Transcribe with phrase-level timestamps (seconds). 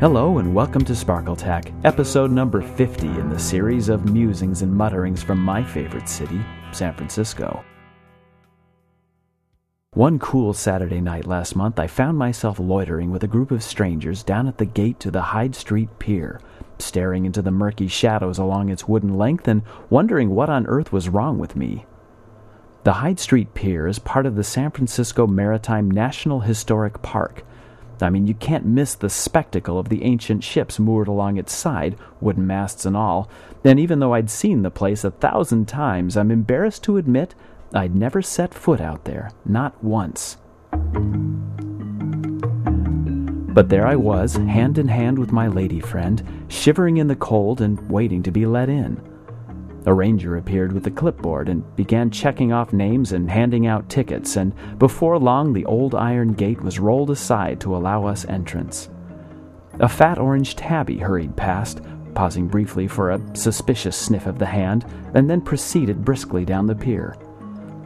[0.00, 5.22] Hello and welcome to Sparkletack, episode number 50 in the series of musings and mutterings
[5.22, 6.40] from my favorite city,
[6.72, 7.64] San Francisco.
[9.92, 14.24] One cool Saturday night last month, I found myself loitering with a group of strangers
[14.24, 16.40] down at the gate to the Hyde Street Pier,
[16.80, 21.08] staring into the murky shadows along its wooden length and wondering what on earth was
[21.08, 21.86] wrong with me.
[22.82, 27.44] The Hyde Street Pier is part of the San Francisco Maritime National Historic Park.
[28.02, 31.96] I mean, you can't miss the spectacle of the ancient ships moored along its side,
[32.20, 33.28] wooden masts and all.
[33.64, 37.34] And even though I'd seen the place a thousand times, I'm embarrassed to admit
[37.72, 40.36] I'd never set foot out there, not once.
[43.54, 47.60] But there I was, hand in hand with my lady friend, shivering in the cold
[47.60, 49.00] and waiting to be let in.
[49.86, 54.36] A ranger appeared with a clipboard and began checking off names and handing out tickets,
[54.36, 58.88] and before long the old iron gate was rolled aside to allow us entrance.
[59.80, 61.82] A fat orange tabby hurried past,
[62.14, 66.74] pausing briefly for a suspicious sniff of the hand, and then proceeded briskly down the
[66.74, 67.16] pier.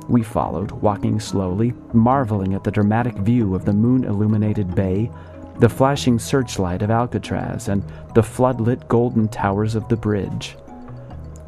[0.08, 5.10] We followed, walking slowly, marveling at the dramatic view of the moon illuminated bay,
[5.58, 7.82] the flashing searchlight of Alcatraz, and
[8.14, 10.56] the flood-lit golden towers of the bridge.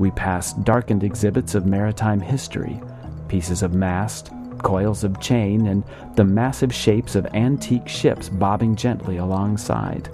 [0.00, 2.80] We passed darkened exhibits of maritime history,
[3.28, 4.30] pieces of mast,
[4.62, 5.84] coils of chain, and
[6.16, 10.08] the massive shapes of antique ships bobbing gently alongside.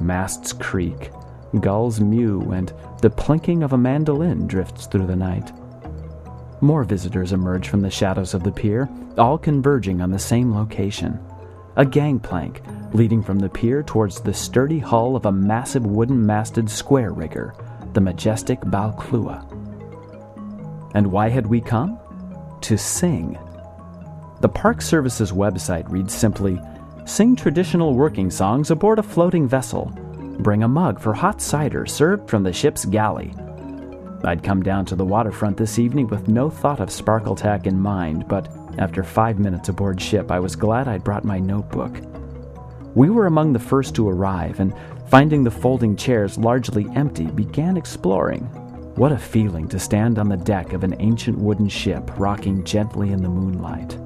[0.00, 1.12] Masts creak,
[1.60, 5.52] gulls mew, and the plinking of a mandolin drifts through the night.
[6.60, 11.20] More visitors emerge from the shadows of the pier, all converging on the same location.
[11.76, 12.62] A gangplank
[12.92, 17.54] leading from the pier towards the sturdy hull of a massive wooden masted square rigger
[17.94, 19.42] the majestic Balclutha.
[20.94, 21.98] And why had we come?
[22.62, 23.38] To sing.
[24.40, 26.60] The Park Service's website reads simply
[27.06, 29.86] Sing traditional working songs aboard a floating vessel.
[30.40, 33.32] Bring a mug for hot cider served from the ship's galley.
[34.24, 38.26] I'd come down to the waterfront this evening with no thought of Sparkletack in mind,
[38.26, 41.94] but after five minutes aboard ship, I was glad I'd brought my notebook.
[42.94, 44.72] We were among the first to arrive, and
[45.08, 48.42] finding the folding chairs largely empty, began exploring.
[48.94, 53.10] What a feeling to stand on the deck of an ancient wooden ship rocking gently
[53.10, 53.98] in the moonlight.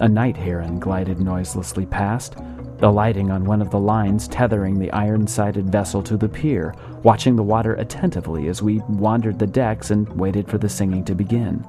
[0.00, 2.36] A night heron glided noiselessly past,
[2.80, 7.34] alighting on one of the lines tethering the iron sided vessel to the pier, watching
[7.34, 11.64] the water attentively as we wandered the decks and waited for the singing to begin.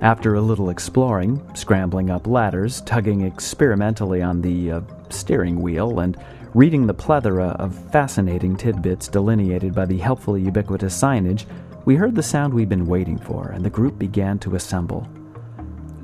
[0.00, 6.16] After a little exploring, scrambling up ladders, tugging experimentally on the uh, steering wheel, and
[6.54, 11.46] reading the plethora of fascinating tidbits delineated by the helpfully ubiquitous signage,
[11.84, 15.08] we heard the sound we'd been waiting for, and the group began to assemble.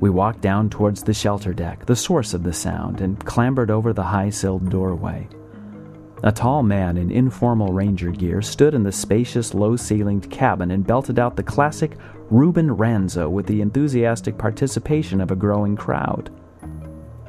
[0.01, 3.93] We walked down towards the shelter deck, the source of the sound, and clambered over
[3.93, 5.29] the high silled doorway.
[6.23, 10.85] A tall man in informal ranger gear stood in the spacious, low ceilinged cabin and
[10.85, 11.97] belted out the classic
[12.31, 16.31] Ruben Ranzo with the enthusiastic participation of a growing crowd.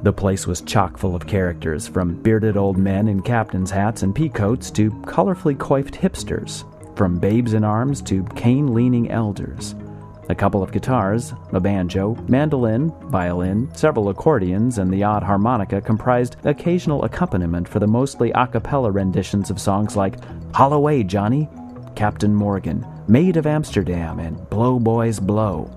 [0.02, 4.14] The place was chock full of characters, from bearded old men in captain's hats and
[4.14, 6.64] peacoats to colorfully coiffed hipsters,
[6.96, 9.74] from babes in arms to cane leaning elders.
[10.30, 16.36] A couple of guitars, a banjo, mandolin, violin, several accordions, and the odd harmonica comprised
[16.44, 20.16] occasional accompaniment for the mostly a cappella renditions of songs like
[20.54, 21.48] Haul Away, Johnny,
[21.94, 25.70] Captain Morgan, Maid of Amsterdam, and Blow Boys Blow.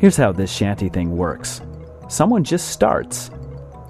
[0.00, 1.60] Here's how this shanty thing works
[2.08, 3.30] someone just starts.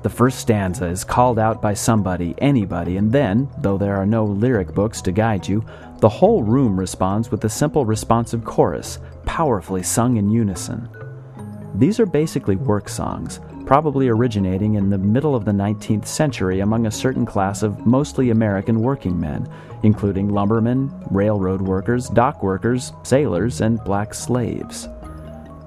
[0.03, 4.25] The first stanza is called out by somebody, anybody, and then, though there are no
[4.27, 5.65] lyric books to guide you,
[6.01, 10.89] the whole room responds with a simple responsive chorus, powerfully sung in unison.
[11.75, 16.87] These are basically work songs, probably originating in the middle of the 19th century among
[16.87, 19.47] a certain class of mostly American working men,
[19.82, 24.89] including lumbermen, railroad workers, dock workers, sailors, and black slaves.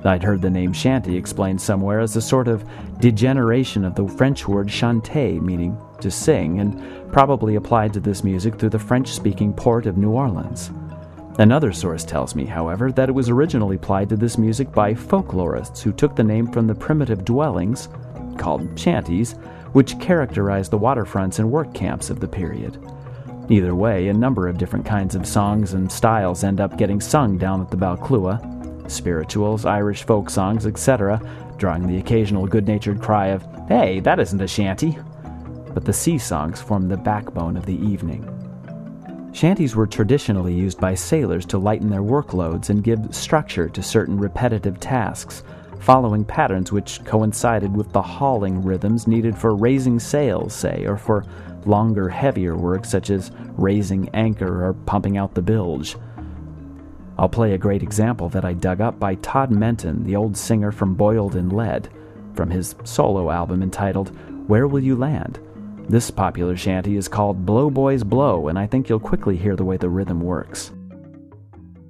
[0.06, 2.64] I'd heard the name shanty explained somewhere as a sort of
[3.00, 8.56] degeneration of the French word chanter, meaning to sing, and probably applied to this music
[8.56, 10.72] through the French speaking port of New Orleans.
[11.40, 15.82] Another source tells me, however, that it was originally applied to this music by folklorists
[15.82, 17.88] who took the name from the primitive dwellings,
[18.38, 19.36] called shanties,
[19.72, 22.78] which characterized the waterfronts and work camps of the period.
[23.48, 27.38] Either way, a number of different kinds of songs and styles end up getting sung
[27.38, 31.22] down at the Balclutha, spirituals, Irish folk songs, etc.,
[31.56, 34.98] drawing the occasional good natured cry of, Hey, that isn't a shanty!
[35.74, 38.39] But the sea songs form the backbone of the evening.
[39.32, 44.18] Shanties were traditionally used by sailors to lighten their workloads and give structure to certain
[44.18, 45.44] repetitive tasks,
[45.80, 51.26] following patterns which coincided with the hauling rhythms needed for raising sails, say, or for
[51.66, 55.96] longer, heavier work such as raising anchor or pumping out the bilge.
[57.18, 60.72] I'll play a great example that I dug up by Todd Menton, the old singer
[60.72, 61.90] from Boiled in Lead,
[62.34, 64.10] from his solo album entitled
[64.48, 65.40] Where Will You Land?
[65.90, 69.66] This popular shanty is called Blow Boys Blow, and I think you'll quickly hear the
[69.66, 70.72] way the rhythm works.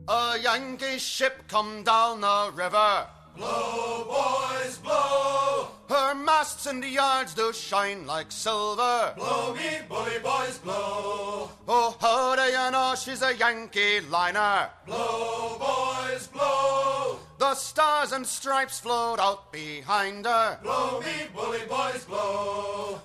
[0.08, 3.08] A Yankee ship come down the river.
[3.36, 5.68] Blow, boys, blow.
[5.90, 9.14] Her masts and the yards do shine like silver.
[9.18, 11.50] Blow me, bully boys, blow.
[11.68, 14.70] Oh, how do you know she's a Yankee liner?
[14.86, 17.20] Blow, boys, blow.
[17.38, 20.58] The stars and stripes float out behind her.
[20.64, 23.02] Blow me, bully boys, blow.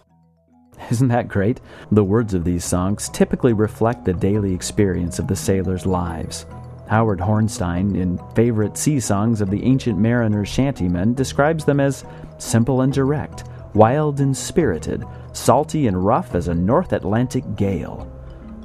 [0.90, 1.60] Isn't that great?
[1.90, 6.46] The words of these songs typically reflect the daily experience of the sailors' lives.
[6.88, 12.04] Howard Hornstein, in Favorite Sea Songs of the Ancient Mariner's Shantymen, describes them as
[12.38, 13.44] simple and direct,
[13.74, 18.10] wild and spirited, salty and rough as a North Atlantic gale.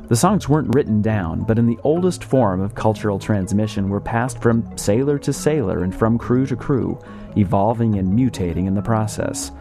[0.09, 4.41] The songs weren't written down, but in the oldest form of cultural transmission were passed
[4.41, 6.99] from sailor to sailor and from crew to crew,
[7.37, 9.51] evolving and mutating in the process.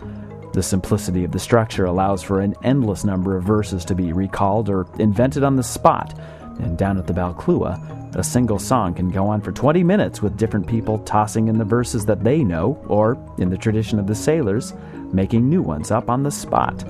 [0.58, 4.68] The simplicity of the structure allows for an endless number of verses to be recalled
[4.68, 6.18] or invented on the spot,
[6.58, 10.36] and down at the Balclutha, a single song can go on for 20 minutes with
[10.36, 14.16] different people tossing in the verses that they know, or, in the tradition of the
[14.16, 14.74] sailors,
[15.12, 16.84] making new ones up on the spot.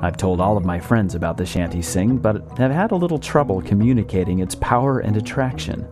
[0.00, 3.18] I've told all of my friends about the shanty sing, but have had a little
[3.18, 5.84] trouble communicating its power and attraction.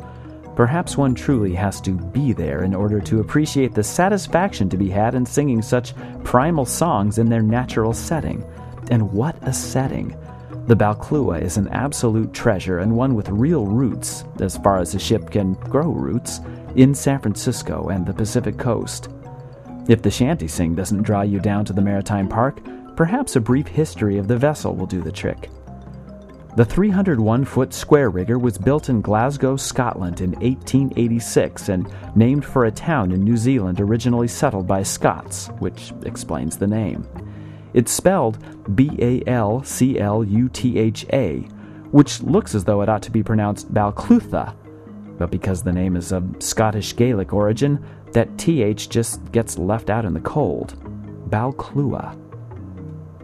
[0.54, 4.90] Perhaps one truly has to be there in order to appreciate the satisfaction to be
[4.90, 5.94] had in singing such
[6.24, 8.44] primal songs in their natural setting.
[8.90, 10.16] And what a setting!
[10.66, 14.98] The Balclutha is an absolute treasure and one with real roots, as far as a
[14.98, 16.40] ship can grow roots,
[16.76, 19.08] in San Francisco and the Pacific coast.
[19.88, 22.60] If the shanty sing doesn't draw you down to the Maritime Park,
[22.94, 25.48] perhaps a brief history of the vessel will do the trick.
[26.54, 32.66] The 301 foot square rigger was built in Glasgow, Scotland in 1886 and named for
[32.66, 37.08] a town in New Zealand originally settled by Scots, which explains the name.
[37.72, 38.36] It's spelled
[38.76, 41.38] B A L C L U T H A,
[41.90, 44.54] which looks as though it ought to be pronounced Balclutha,
[45.16, 47.82] but because the name is of Scottish Gaelic origin,
[48.12, 50.74] that TH just gets left out in the cold.
[51.30, 52.21] Balclutha.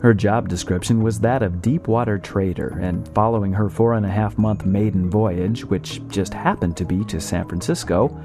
[0.00, 4.10] Her job description was that of deep water trader, and following her four and a
[4.10, 8.16] half month maiden voyage, which just happened to be to San Francisco,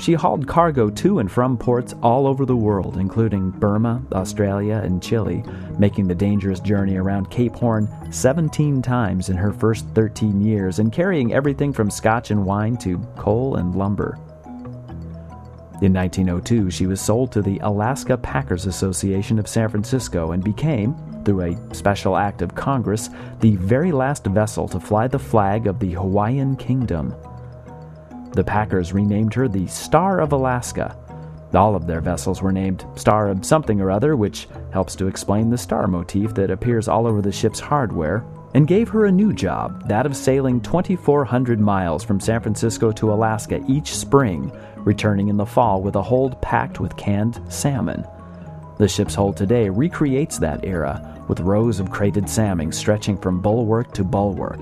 [0.00, 5.02] she hauled cargo to and from ports all over the world, including Burma, Australia, and
[5.02, 5.44] Chile,
[5.78, 10.90] making the dangerous journey around Cape Horn 17 times in her first 13 years and
[10.90, 14.18] carrying everything from scotch and wine to coal and lumber.
[15.82, 20.94] In 1902, she was sold to the Alaska Packers Association of San Francisco and became,
[21.24, 23.08] through a special act of Congress,
[23.40, 27.14] the very last vessel to fly the flag of the Hawaiian Kingdom.
[28.32, 30.94] The Packers renamed her the Star of Alaska.
[31.54, 35.48] All of their vessels were named Star of something or other, which helps to explain
[35.48, 38.22] the star motif that appears all over the ship's hardware,
[38.54, 43.12] and gave her a new job, that of sailing 2,400 miles from San Francisco to
[43.12, 44.52] Alaska each spring,
[44.84, 48.04] returning in the fall with a hold packed with canned salmon.
[48.78, 53.92] The ship's hold today recreates that era, with rows of crated salmon stretching from bulwark
[53.92, 54.60] to bulwark.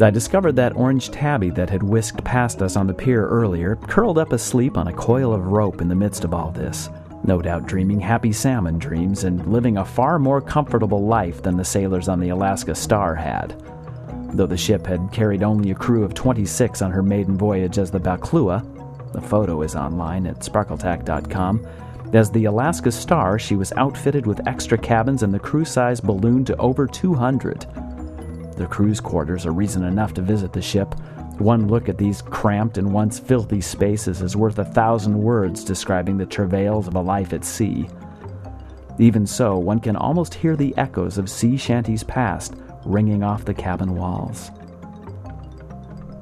[0.00, 4.18] I discovered that orange tabby that had whisked past us on the pier earlier, curled
[4.18, 6.90] up asleep on a coil of rope in the midst of all this,
[7.24, 11.64] no doubt dreaming happy salmon dreams and living a far more comfortable life than the
[11.64, 13.54] sailors on the Alaska Star had.
[14.32, 17.90] Though the ship had carried only a crew of 26 on her maiden voyage as
[17.90, 18.64] the Balclutha,
[19.16, 21.66] the photo is online at sparkletack.com.
[22.12, 26.46] As the Alaska Star, she was outfitted with extra cabins and the crew size ballooned
[26.48, 27.62] to over 200.
[28.58, 30.94] The crew's quarters are reason enough to visit the ship.
[31.38, 36.18] One look at these cramped and once filthy spaces is worth a thousand words describing
[36.18, 37.88] the travails of a life at sea.
[38.98, 42.54] Even so, one can almost hear the echoes of sea shanties past
[42.84, 44.50] ringing off the cabin walls.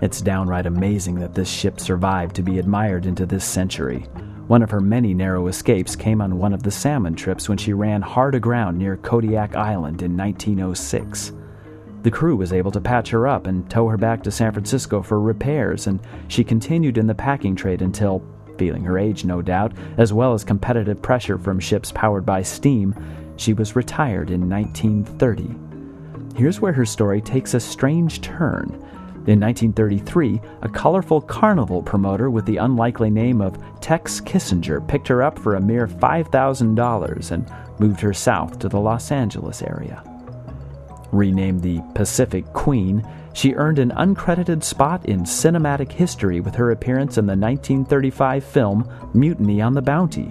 [0.04, 4.00] It's downright amazing that this ship survived to be admired into this century.
[4.49, 7.73] One of her many narrow escapes came on one of the salmon trips when she
[7.73, 11.32] ran hard aground near Kodiak Island in 1906.
[12.02, 15.00] The crew was able to patch her up and tow her back to San Francisco
[15.00, 18.23] for repairs, and she continued in the packing trade until,
[18.58, 22.94] feeling her age no doubt, as well as competitive pressure from ships powered by steam,
[23.38, 26.37] she was retired in 1930.
[26.38, 28.78] Here's where her story takes a strange turn.
[29.26, 35.23] In 1933, a colorful carnival promoter with the unlikely name of Tex Kissinger picked her
[35.23, 40.02] up for a mere $5,000 and moved her south to the Los Angeles area.
[41.11, 43.02] Renamed the Pacific Queen,
[43.33, 49.11] she earned an uncredited spot in cinematic history with her appearance in the 1935 film
[49.14, 50.31] Mutiny on the Bounty.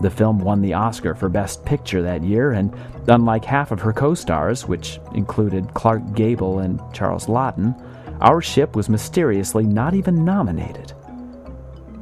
[0.00, 2.74] The film won the Oscar for Best Picture that year, and
[3.06, 7.74] unlike half of her co stars, which included Clark Gable and Charles Laughton,
[8.20, 10.92] our ship was mysteriously not even nominated.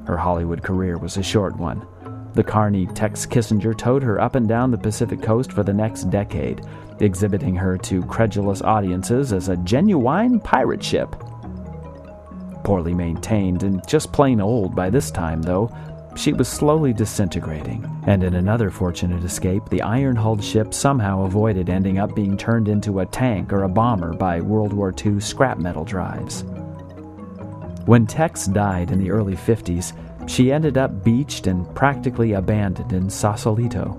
[0.06, 1.86] Her Hollywood career was a short one.
[2.34, 6.04] The Carney Tex Kissinger towed her up and down the Pacific coast for the next
[6.04, 6.64] decade,
[7.00, 11.14] exhibiting her to credulous audiences as a genuine pirate ship.
[12.64, 15.70] Poorly maintained and just plain old by this time, though,
[16.14, 21.70] she was slowly disintegrating, and in another fortunate escape, the iron hulled ship somehow avoided
[21.70, 25.58] ending up being turned into a tank or a bomber by World War II scrap
[25.58, 26.44] metal drives.
[27.86, 29.92] When Tex died in the early 50s,
[30.28, 33.98] she ended up beached and practically abandoned in Sausalito.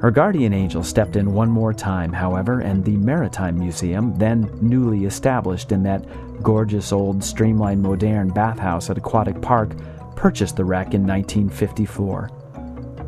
[0.00, 5.06] Her guardian angel stepped in one more time, however, and the Maritime Museum, then newly
[5.06, 6.04] established in that
[6.42, 9.70] gorgeous old streamlined modern bathhouse at Aquatic Park,
[10.18, 12.28] purchased the wreck in 1954.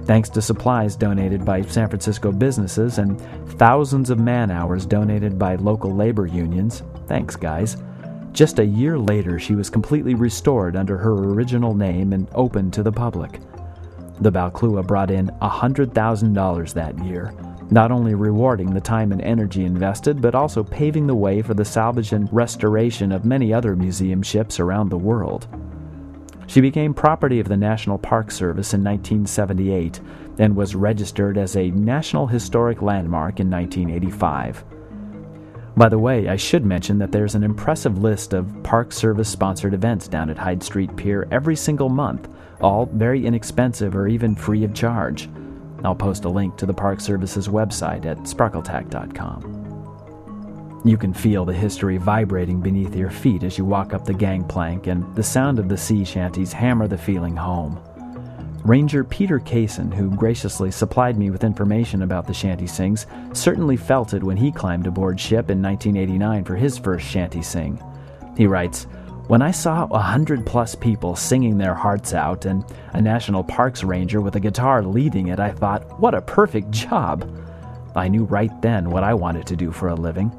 [0.05, 3.21] Thanks to supplies donated by San Francisco businesses and
[3.59, 7.76] thousands of man hours donated by local labor unions, thanks, guys.
[8.31, 12.85] Just a year later, she was completely restored under her original name and opened to
[12.85, 13.40] the public.
[14.21, 17.35] The Balclutha brought in $100,000 that year,
[17.73, 21.64] not only rewarding the time and energy invested, but also paving the way for the
[21.64, 25.49] salvage and restoration of many other museum ships around the world.
[26.50, 30.00] She became property of the National Park Service in 1978
[30.40, 34.64] and was registered as a National Historic Landmark in 1985.
[35.76, 39.75] By the way, I should mention that there's an impressive list of Park Service sponsored
[39.75, 42.28] events down at Hyde Street Pier every single month,
[42.61, 45.28] all very inexpensive or even free of charge.
[45.85, 49.60] I'll post a link to the Park Service's website at sparkletack.com.
[50.83, 54.87] You can feel the history vibrating beneath your feet as you walk up the gangplank,
[54.87, 57.79] and the sound of the sea shanties hammer the feeling home.
[58.65, 64.15] Ranger Peter Kasin, who graciously supplied me with information about the shanty sings, certainly felt
[64.15, 67.83] it when he climbed aboard ship in 1989 for his first shanty sing.
[68.37, 68.87] He writes,
[69.29, 73.85] when I saw a hundred plus people singing their hearts out and a national parks
[73.85, 77.31] ranger with a guitar leading it, I thought, what a perfect job!
[77.95, 80.33] I knew right then what I wanted to do for a living.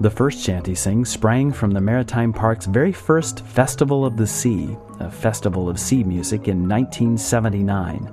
[0.00, 4.74] The first shanty sing sprang from the Maritime Park's very first Festival of the Sea,
[4.98, 8.10] a festival of sea music in 1979.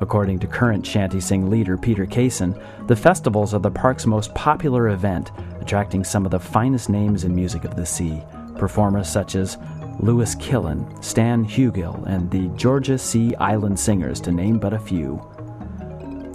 [0.00, 4.88] According to current shanty sing leader Peter Kasin, the festivals are the park's most popular
[4.88, 8.20] event, attracting some of the finest names in music of the sea,
[8.56, 9.58] performers such as
[10.00, 15.24] Louis Killen, Stan Hugill, and the Georgia Sea Island Singers, to name but a few.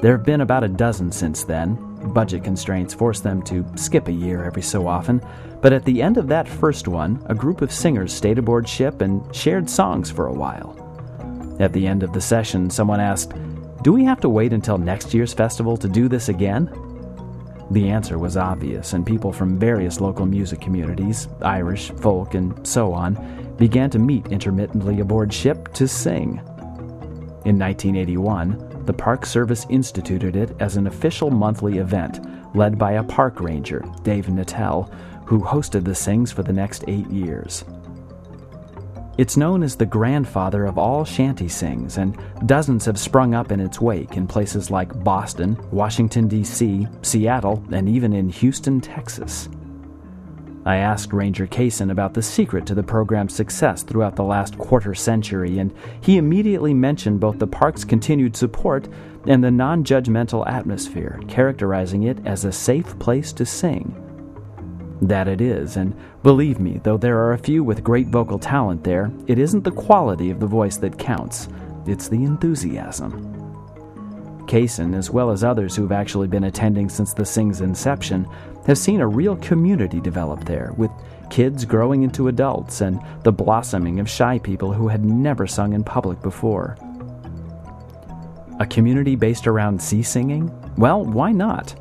[0.01, 4.11] There have been about a dozen since then, Budget constraints forced them to skip a
[4.11, 5.21] year every so often,
[5.61, 9.01] but at the end of that first one, a group of singers stayed aboard ship
[9.01, 10.75] and shared songs for a while.
[11.59, 13.33] At the end of the session, someone asked,
[13.83, 16.69] Do we have to wait until next year's festival to do this again?
[17.71, 22.91] The answer was obvious, and people from various local music communities, Irish, folk, and so
[22.91, 23.15] on,
[23.57, 26.41] began to meet intermittently aboard ship to sing.
[27.45, 32.19] In 1981, the Park Service instituted it as an official monthly event,
[32.55, 34.91] led by a park ranger, Dave Nattell,
[35.25, 37.63] who hosted the Sings for the next eight years.
[39.17, 43.59] It's known as the grandfather of all shanty sings, and dozens have sprung up in
[43.59, 49.47] its wake in places like Boston, Washington, D.C., Seattle, and even in Houston, Texas.
[50.63, 54.93] I asked Ranger Kasin about the secret to the program's success throughout the last quarter
[54.93, 58.87] century, and he immediately mentioned both the park's continued support
[59.25, 63.95] and the non judgmental atmosphere, characterizing it as a safe place to sing.
[65.01, 68.83] That it is, and believe me, though there are a few with great vocal talent
[68.83, 71.49] there, it isn't the quality of the voice that counts,
[71.87, 73.40] it's the enthusiasm.
[74.47, 78.27] Kasin, as well as others who've actually been attending since the Sing's inception,
[78.67, 80.91] have seen a real community develop there, with
[81.29, 85.83] kids growing into adults and the blossoming of shy people who had never sung in
[85.83, 86.77] public before.
[88.59, 90.51] A community based around sea singing?
[90.77, 91.73] Well, why not?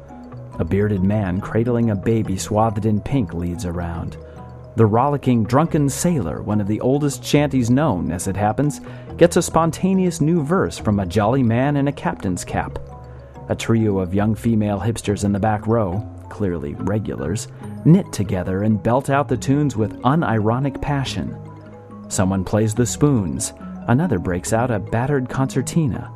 [0.58, 4.16] A bearded man cradling a baby swathed in pink leads around.
[4.80, 8.80] The rollicking drunken sailor, one of the oldest shanties known, as it happens,
[9.18, 12.78] gets a spontaneous new verse from a jolly man in a captain's cap.
[13.50, 17.48] A trio of young female hipsters in the back row, clearly regulars,
[17.84, 21.36] knit together and belt out the tunes with unironic passion.
[22.08, 23.52] Someone plays the spoons,
[23.88, 26.10] another breaks out a battered concertina.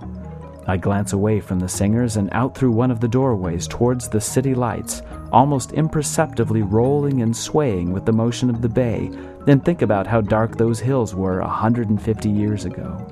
[0.67, 4.21] I glance away from the singers and out through one of the doorways towards the
[4.21, 9.11] city lights, almost imperceptibly rolling and swaying with the motion of the bay,
[9.45, 13.07] then think about how dark those hills were a 150 years ago.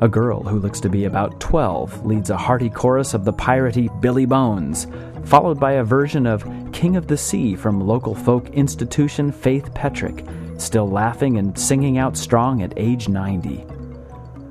[0.00, 3.88] A girl who looks to be about 12 leads a hearty chorus of the piratey
[4.00, 4.86] Billy Bones,
[5.24, 10.24] followed by a version of King of the Sea from local folk institution Faith Petric,
[10.56, 13.64] still laughing and singing out strong at age 90.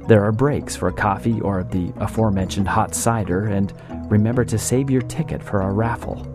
[0.07, 3.73] There are breaks for coffee or the aforementioned hot cider, and
[4.09, 6.33] remember to save your ticket for a raffle.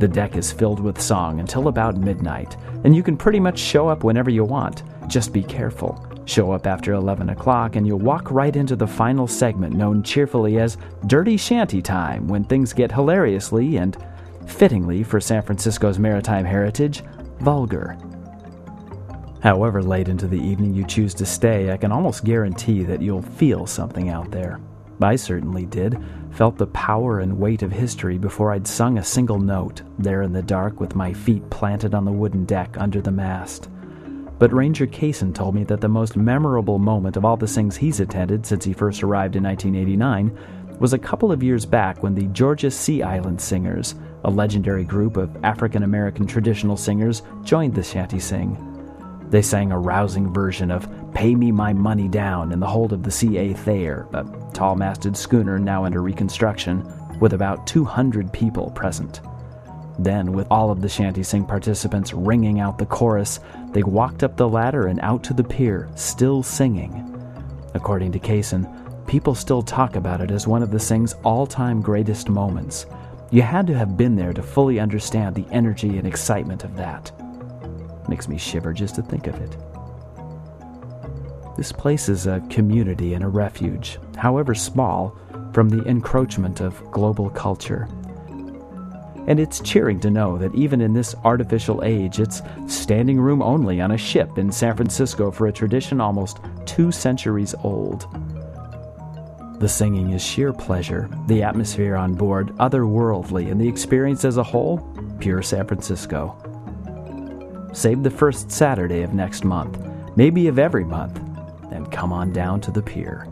[0.00, 3.88] The deck is filled with song until about midnight, and you can pretty much show
[3.88, 4.82] up whenever you want.
[5.06, 6.04] Just be careful.
[6.24, 10.58] Show up after 11 o'clock, and you'll walk right into the final segment known cheerfully
[10.58, 13.96] as Dirty Shanty Time when things get hilariously and,
[14.48, 17.04] fittingly for San Francisco's maritime heritage,
[17.38, 17.96] vulgar.
[19.46, 23.22] However late into the evening you choose to stay, I can almost guarantee that you'll
[23.22, 24.58] feel something out there.
[25.00, 29.38] I certainly did, felt the power and weight of history before I'd sung a single
[29.38, 33.12] note, there in the dark with my feet planted on the wooden deck under the
[33.12, 33.70] mast.
[34.40, 38.00] But Ranger Kasin told me that the most memorable moment of all the sings he's
[38.00, 42.26] attended since he first arrived in 1989 was a couple of years back when the
[42.32, 48.18] Georgia Sea Island Singers, a legendary group of African American traditional singers, joined the shanty
[48.18, 48.75] sing.
[49.30, 53.02] They sang a rousing version of Pay Me My Money Down in the hold of
[53.02, 53.54] the C.A.
[53.54, 56.86] Thayer, a tall masted schooner now under reconstruction,
[57.18, 59.20] with about 200 people present.
[59.98, 63.40] Then, with all of the shanty sing participants ringing out the chorus,
[63.72, 67.02] they walked up the ladder and out to the pier, still singing.
[67.74, 68.68] According to Kasin,
[69.06, 72.86] people still talk about it as one of the sing's all time greatest moments.
[73.30, 77.10] You had to have been there to fully understand the energy and excitement of that.
[78.08, 79.56] Makes me shiver just to think of it.
[81.56, 85.16] This place is a community and a refuge, however small,
[85.52, 87.88] from the encroachment of global culture.
[89.26, 93.80] And it's cheering to know that even in this artificial age, it's standing room only
[93.80, 98.06] on a ship in San Francisco for a tradition almost two centuries old.
[99.58, 104.42] The singing is sheer pleasure, the atmosphere on board otherworldly, and the experience as a
[104.42, 104.78] whole,
[105.18, 106.36] pure San Francisco.
[107.76, 109.78] Save the first Saturday of next month,
[110.16, 111.20] maybe of every month,
[111.70, 113.28] and come on down to the pier.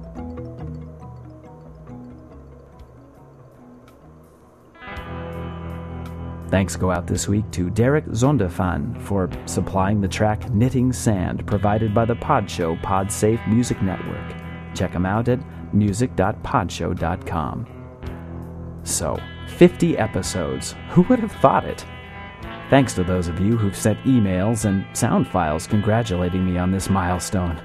[6.50, 11.94] Thanks go out this week to Derek Sonderfan for supplying the track Knitting Sand provided
[11.94, 14.35] by the Podshow Podsafe Music Network.
[14.74, 15.40] Check them out at
[15.74, 17.66] music.podshow.com.
[18.83, 20.74] So, 50 episodes.
[20.90, 21.87] Who would have thought it?
[22.70, 26.88] Thanks to those of you who've sent emails and sound files congratulating me on this
[26.88, 27.62] milestone.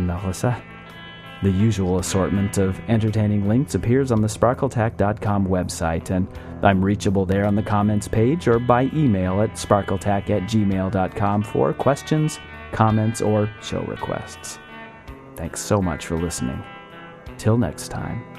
[0.00, 0.62] Melissa.
[1.42, 6.26] The usual assortment of entertaining links appears on the sparkletack.com website, and
[6.64, 11.72] I'm reachable there on the comments page or by email at sparkletack at gmail.com for
[11.72, 12.40] questions,
[12.72, 14.58] comments, or show requests.
[15.36, 16.60] Thanks so much for listening.
[17.38, 18.37] Till next time.